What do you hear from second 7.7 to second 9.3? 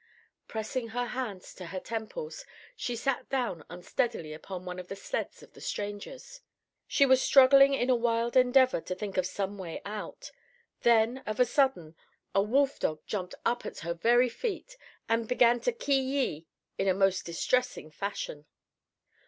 in a wild endeavor to think of